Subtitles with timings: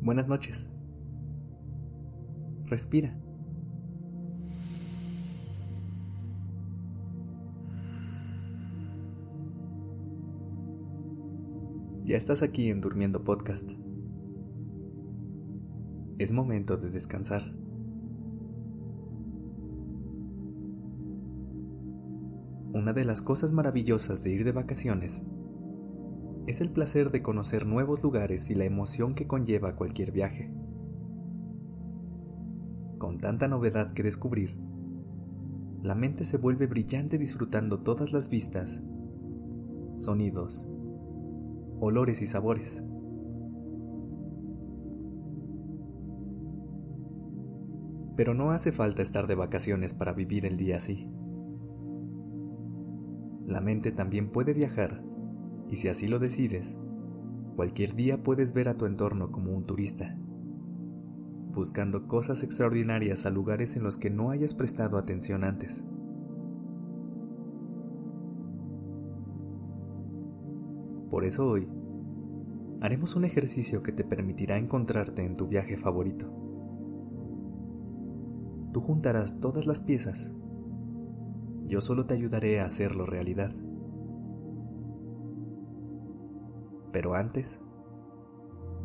[0.00, 0.68] Buenas noches.
[2.66, 3.16] Respira.
[12.04, 13.70] Ya estás aquí en Durmiendo Podcast.
[16.18, 17.65] Es momento de descansar.
[22.76, 25.24] Una de las cosas maravillosas de ir de vacaciones
[26.46, 30.52] es el placer de conocer nuevos lugares y la emoción que conlleva cualquier viaje.
[32.98, 34.58] Con tanta novedad que descubrir,
[35.82, 38.84] la mente se vuelve brillante disfrutando todas las vistas,
[39.96, 40.68] sonidos,
[41.80, 42.84] olores y sabores.
[48.16, 51.08] Pero no hace falta estar de vacaciones para vivir el día así.
[53.46, 55.02] La mente también puede viajar
[55.68, 56.78] y si así lo decides,
[57.54, 60.16] cualquier día puedes ver a tu entorno como un turista,
[61.52, 65.86] buscando cosas extraordinarias a lugares en los que no hayas prestado atención antes.
[71.10, 71.68] Por eso hoy,
[72.80, 76.26] haremos un ejercicio que te permitirá encontrarte en tu viaje favorito.
[78.72, 80.34] Tú juntarás todas las piezas.
[81.66, 83.52] Yo solo te ayudaré a hacerlo realidad.
[86.92, 87.60] Pero antes,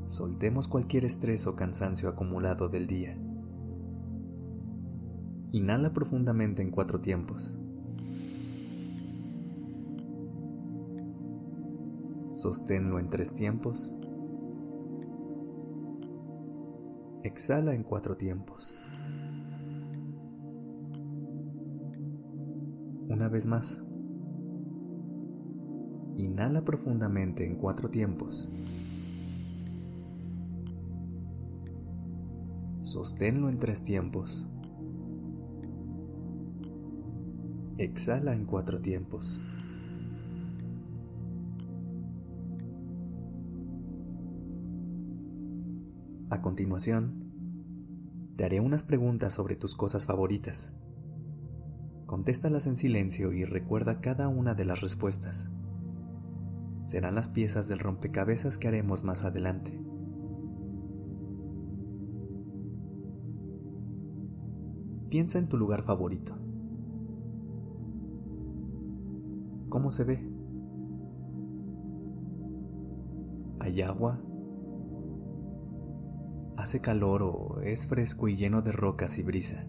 [0.07, 3.17] soltemos cualquier estrés o cansancio acumulado del día.
[5.51, 7.55] Inhala profundamente en cuatro tiempos.
[12.31, 13.93] Sosténlo en tres tiempos.
[17.23, 18.75] Exhala en cuatro tiempos.
[23.21, 23.79] Una vez más.
[26.17, 28.51] Inhala profundamente en cuatro tiempos.
[32.79, 34.49] Sosténlo en tres tiempos.
[37.77, 39.39] Exhala en cuatro tiempos.
[46.31, 47.31] A continuación,
[48.35, 50.73] te haré unas preguntas sobre tus cosas favoritas.
[52.11, 55.49] Contéstalas en silencio y recuerda cada una de las respuestas.
[56.83, 59.81] Serán las piezas del rompecabezas que haremos más adelante.
[65.07, 66.35] Piensa en tu lugar favorito.
[69.69, 70.29] ¿Cómo se ve?
[73.61, 74.19] ¿Hay agua?
[76.57, 79.65] ¿Hace calor o es fresco y lleno de rocas y brisa?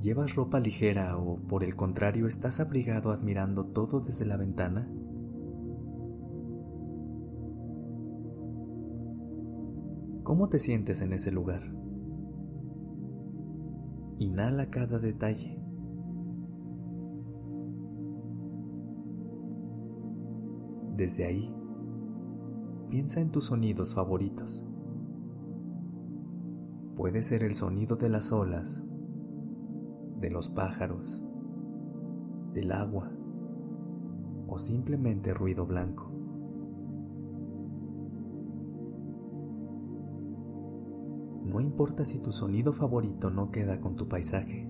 [0.00, 4.88] ¿Llevas ropa ligera o por el contrario estás abrigado admirando todo desde la ventana?
[10.22, 11.62] ¿Cómo te sientes en ese lugar?
[14.18, 15.58] Inhala cada detalle.
[20.96, 21.54] Desde ahí,
[22.90, 24.64] Piensa en tus sonidos favoritos.
[26.96, 28.82] Puede ser el sonido de las olas,
[30.20, 31.22] de los pájaros,
[32.52, 33.10] del agua
[34.48, 36.10] o simplemente ruido blanco.
[41.44, 44.68] No importa si tu sonido favorito no queda con tu paisaje.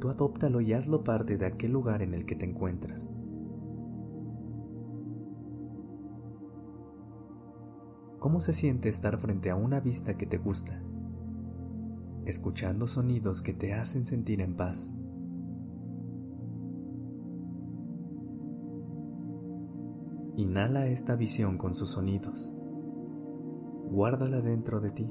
[0.00, 3.08] Tú adóptalo y hazlo parte de aquel lugar en el que te encuentras.
[8.18, 10.80] ¿Cómo se siente estar frente a una vista que te gusta?
[12.24, 14.92] Escuchando sonidos que te hacen sentir en paz.
[20.36, 22.54] Inhala esta visión con sus sonidos.
[23.90, 25.10] Guárdala dentro de ti.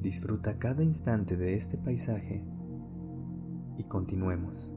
[0.00, 2.44] Disfruta cada instante de este paisaje
[3.78, 4.74] y continuemos.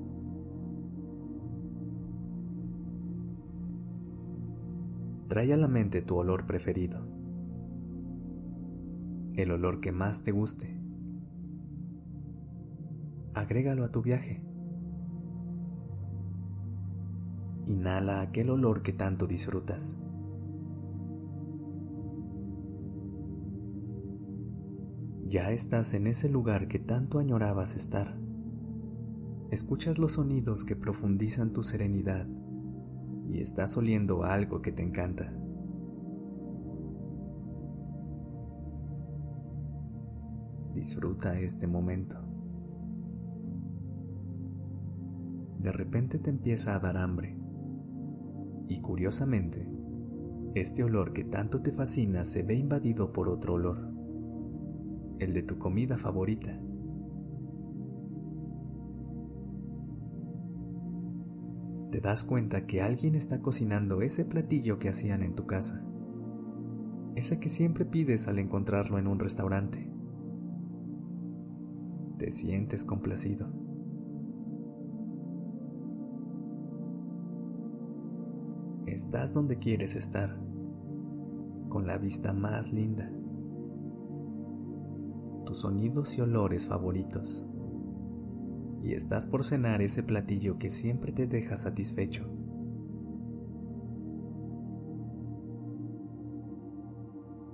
[5.27, 6.99] Trae a la mente tu olor preferido,
[9.33, 10.79] el olor que más te guste.
[13.33, 14.41] Agrégalo a tu viaje.
[17.67, 19.99] Inhala aquel olor que tanto disfrutas.
[25.27, 28.24] Ya estás en ese lugar que tanto añorabas estar.
[29.51, 32.27] Escuchas los sonidos que profundizan tu serenidad
[33.29, 35.31] y estás oliendo algo que te encanta.
[40.73, 42.17] Disfruta este momento.
[45.59, 47.37] De repente te empieza a dar hambre.
[48.67, 49.67] Y curiosamente,
[50.55, 53.89] este olor que tanto te fascina se ve invadido por otro olor,
[55.19, 56.59] el de tu comida favorita.
[61.95, 65.81] Te das cuenta que alguien está cocinando ese platillo que hacían en tu casa,
[67.15, 69.89] ese que siempre pides al encontrarlo en un restaurante.
[72.17, 73.47] Te sientes complacido.
[78.87, 80.37] Estás donde quieres estar,
[81.69, 83.09] con la vista más linda,
[85.45, 87.47] tus sonidos y olores favoritos,
[88.85, 92.29] y estás por cenar ese platillo que siempre te deja satisfecho.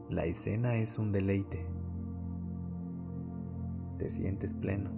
[0.10, 1.72] La escena es un deleite
[4.01, 4.89] te sientes pleno.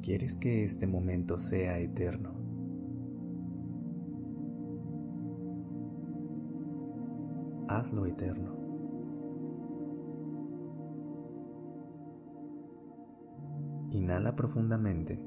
[0.00, 2.30] Quieres que este momento sea eterno.
[7.66, 8.67] Hazlo eterno.
[14.08, 15.20] Inhala profundamente.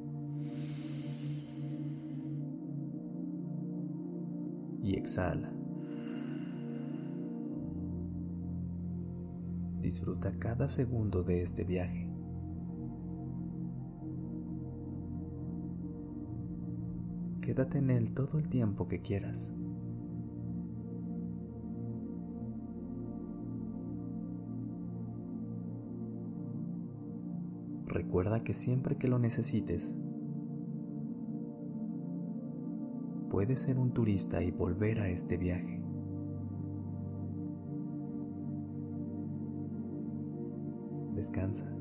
[4.81, 5.53] Y exhala.
[9.81, 12.09] Disfruta cada segundo de este viaje.
[17.41, 19.53] Quédate en él todo el tiempo que quieras.
[27.91, 29.97] Recuerda que siempre que lo necesites,
[33.29, 35.81] puedes ser un turista y volver a este viaje.
[41.21, 41.80] descansa.